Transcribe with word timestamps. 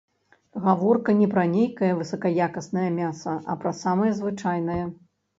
Гаворка 0.61 1.13
не 1.17 1.25
пра 1.33 1.41
нейкае 1.49 1.89
высакаякаснае 1.99 2.85
мяса, 2.99 3.35
а 3.55 3.57
пра 3.65 3.73
самае 3.81 4.09
звычайнае. 4.21 4.79